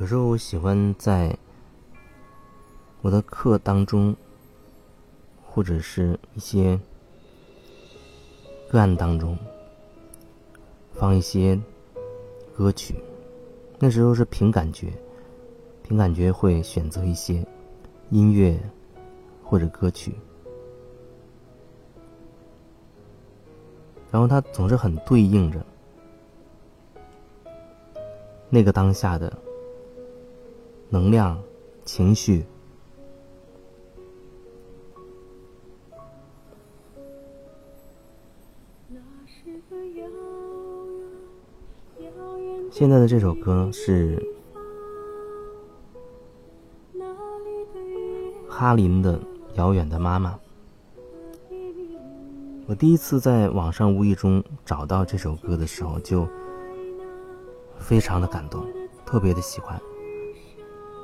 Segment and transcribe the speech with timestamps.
[0.00, 1.36] 有时候我喜欢在
[3.02, 4.14] 我的课当中，
[5.44, 6.78] 或者是一些
[8.70, 9.36] 个案当中，
[10.92, 11.60] 放一些
[12.56, 12.94] 歌曲。
[13.80, 14.92] 那时候是凭感觉，
[15.82, 17.44] 凭感觉会选择一些
[18.10, 18.56] 音乐
[19.42, 20.14] 或者歌曲，
[24.12, 25.58] 然后它总是很对应着
[28.48, 29.36] 那个当下的
[30.90, 31.38] 能量、
[31.84, 32.44] 情绪。
[42.70, 44.22] 现在的这首歌是
[48.48, 49.18] 哈林的
[49.54, 50.38] 《遥远的妈妈》。
[52.66, 56.28] 我第一次在网上无意中找到这首歌的时候，就
[57.78, 58.64] 非常的感动，
[59.04, 59.80] 特别的喜欢，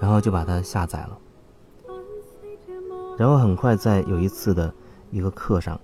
[0.00, 1.18] 然后就把它下载了。
[3.18, 4.72] 然后很快在有一次的
[5.10, 5.80] 一个课上，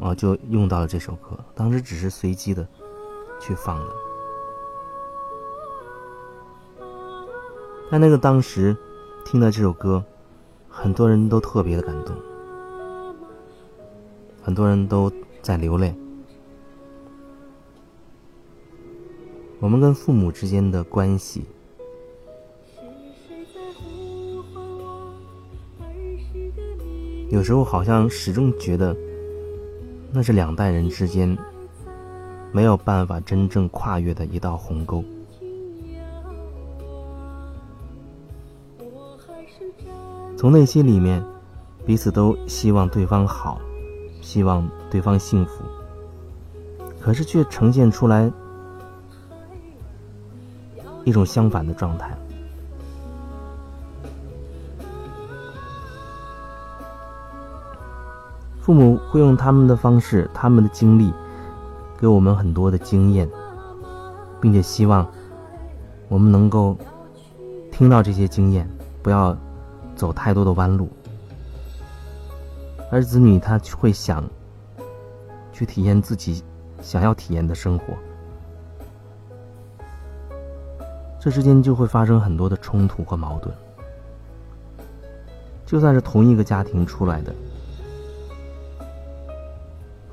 [0.00, 1.38] 我就用到了这首歌。
[1.54, 2.66] 当时只是随机的
[3.40, 3.86] 去放的。
[7.90, 8.76] 但那个当时，
[9.24, 10.04] 听到这首歌，
[10.68, 12.14] 很多人都特别的感动，
[14.42, 15.94] 很多人都在流泪。
[19.58, 21.44] 我们跟父母之间的关系，
[27.30, 28.96] 有时候好像始终觉得，
[30.12, 31.36] 那是两代人之间
[32.52, 35.04] 没有办法真正跨越的一道鸿沟。
[40.36, 41.22] 从内心里面，
[41.86, 43.60] 彼此都希望对方好，
[44.20, 45.62] 希望对方幸福，
[46.98, 48.32] 可是却呈现出来
[51.04, 52.16] 一种相反的状态。
[58.60, 61.12] 父母会用他们的方式、他们的经历，
[61.98, 63.28] 给我们很多的经验，
[64.40, 65.06] 并且希望
[66.08, 66.76] 我们能够
[67.70, 68.68] 听到这些经验，
[69.02, 69.36] 不要。
[69.96, 70.88] 走太多的弯路，
[72.90, 74.24] 而子女他会想
[75.52, 76.42] 去体验自己
[76.80, 77.92] 想要体验的生活，
[81.20, 83.54] 这之间就会发生很多的冲突和矛盾。
[85.66, 87.34] 就算是同一个家庭出来的，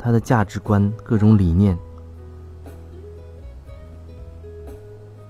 [0.07, 1.77] 他的价值观、各种理念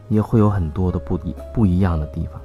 [0.08, 2.40] 也会有很多的不一不一样的地方。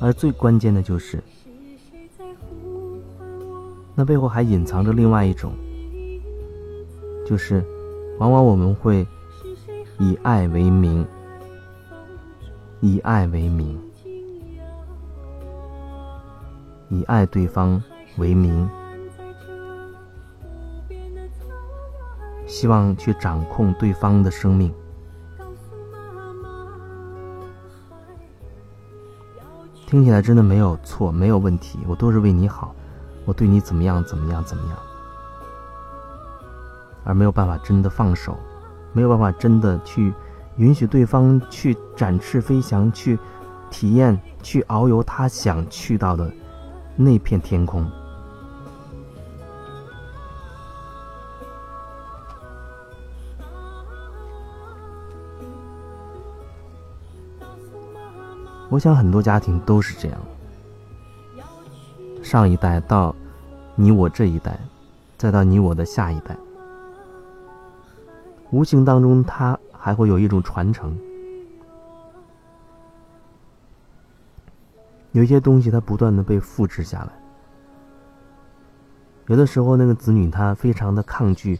[0.00, 1.22] 而最关键的就是，
[3.94, 5.52] 那背后还隐藏着另外一种，
[7.26, 7.62] 就是
[8.18, 9.06] 往往我们会
[9.98, 11.06] 以爱为名，
[12.80, 13.78] 以爱为名，
[16.88, 17.78] 以爱对方
[18.16, 18.68] 为名，
[22.46, 24.72] 希望去掌控对方的生命。
[29.86, 32.74] 听起来真的没有错，没有问题，我都是为你好，
[33.24, 34.78] 我对你怎么样怎么样怎么样，
[37.02, 38.36] 而没有办法真的放手，
[38.92, 40.14] 没有办法真的去
[40.58, 43.18] 允许对方去展翅飞翔，去
[43.68, 46.32] 体验，去遨游他想去到的
[46.94, 47.90] 那片天空。
[58.70, 60.20] 我想很多家庭都是这样，
[62.22, 63.12] 上一代到
[63.74, 64.56] 你我这一代，
[65.18, 66.36] 再到你我的下一代，
[68.52, 70.96] 无形当中它还会有一种传承，
[75.10, 77.10] 有一些东西它不断的被复制下来。
[79.26, 81.58] 有的时候那个子女他非常的抗拒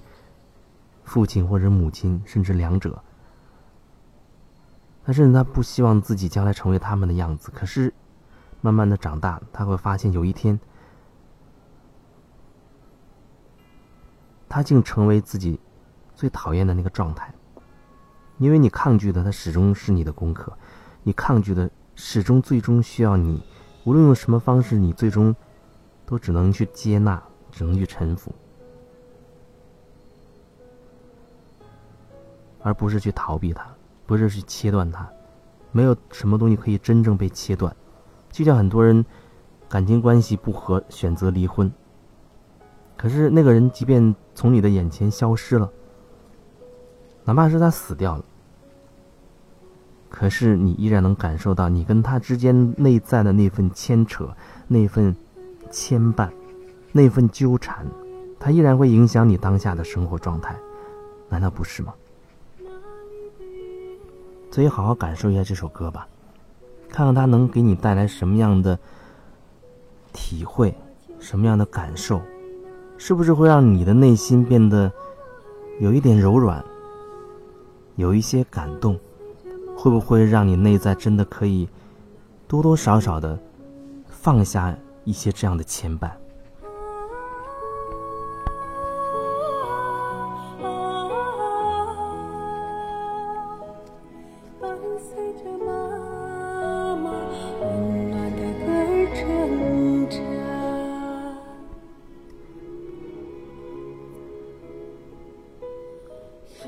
[1.03, 2.97] 父亲或者母亲，甚至两者。
[5.05, 7.93] 他甚至他不希望自己将来成为他们的样子，可是，
[8.61, 10.59] 慢慢的长大，他会发现有一天，
[14.49, 15.59] 他竟成为自己
[16.15, 17.33] 最讨厌的那个状态。
[18.39, 20.51] 因为你抗拒的，他始终是你的功课；
[21.03, 23.43] 你抗拒的，始终最终需要你，
[23.85, 25.35] 无论用什么方式，你最终
[26.07, 28.35] 都只能去接纳，只能去臣服，
[32.63, 33.67] 而不是去逃避他。
[34.11, 35.09] 不是去切断它，
[35.71, 37.73] 没有什么东西可以真正被切断。
[38.33, 39.07] 就像很多人
[39.69, 41.71] 感情关系不和，选择离婚。
[42.97, 45.71] 可是那个人即便从你的眼前消失了，
[47.23, 48.25] 哪怕是他死掉了，
[50.09, 54.29] 可是你依然能感受到你跟他之间内在的那份牵扯、
[54.67, 55.15] 那份
[55.71, 56.29] 牵绊、
[56.91, 57.87] 那份纠缠，
[58.41, 60.57] 它依然会影响你当下的生活状态，
[61.29, 61.95] 难道不是吗？
[64.51, 66.07] 所以好好感受一下这首歌吧，
[66.89, 68.79] 看看它能给你带来什么样的
[70.13, 70.75] 体会，
[71.19, 72.21] 什么样的感受，
[72.99, 74.91] 是不是会让你的内心变得
[75.81, 76.65] 有一点柔软，
[77.97, 78.99] 有一些感动。
[79.83, 81.67] 会不会让你内在真的可以
[82.47, 83.39] 多多少少的
[84.11, 86.11] 放下一些这样的牵绊？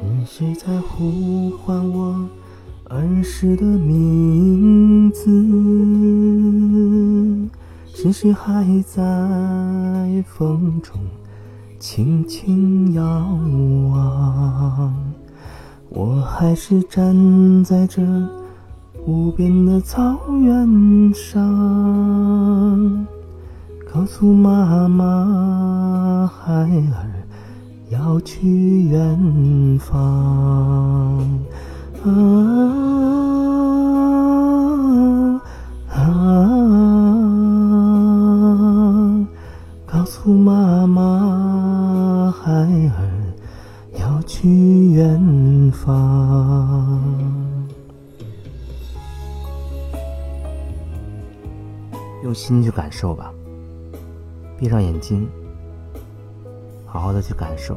[0.03, 2.29] 是谁在呼唤我？
[2.89, 5.31] 儿时的名字，
[7.87, 9.01] 是谁还在
[10.27, 11.01] 风中
[11.79, 13.03] 轻轻遥
[13.91, 14.93] 望？
[15.89, 18.03] 我还是站在这
[19.07, 23.07] 无边的草原上，
[23.93, 27.22] 告诉妈妈孩儿
[27.93, 31.19] 要去远方。
[32.03, 32.09] 啊
[35.91, 35.99] 啊！
[39.87, 43.33] 告诉妈妈，孩儿
[44.01, 46.99] 要去远方。
[52.25, 53.31] 用心去感受吧，
[54.59, 55.29] 闭上眼睛，
[56.93, 57.75] 好好的去感受。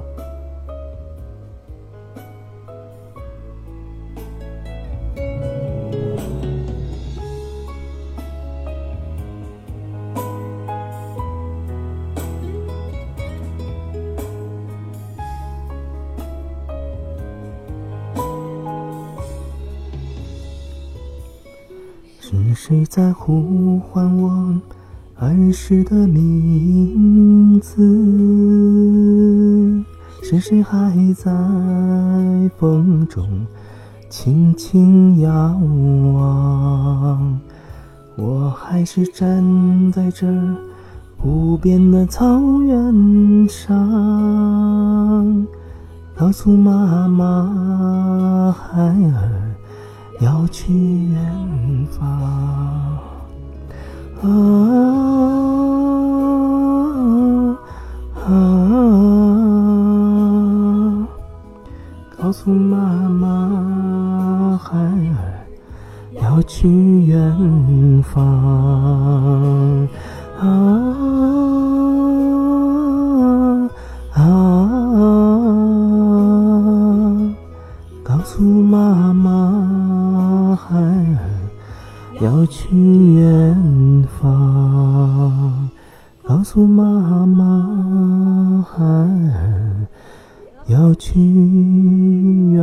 [22.20, 24.60] 是谁在呼唤我
[25.18, 27.82] 儿时的名字？
[30.22, 31.32] 是谁还在
[32.58, 33.46] 风中
[34.10, 35.58] 轻轻遥
[36.14, 37.40] 望？
[38.18, 40.28] 我还是站在这
[41.24, 43.74] 无边的草原上，
[46.18, 48.82] 告诉妈妈孩
[49.14, 49.42] 儿。
[50.22, 50.72] 要去
[51.10, 52.98] 远方，
[54.26, 54.28] 啊
[58.16, 58.28] 啊
[62.18, 65.46] 告诉妈妈孩儿
[66.22, 66.68] 要去
[67.06, 68.26] 远方。
[70.40, 70.46] 啊
[74.14, 74.22] 啊
[78.04, 81.18] 告诉妈妈孩儿
[82.22, 82.76] 要去
[90.76, 91.18] 要去
[92.52, 92.62] 远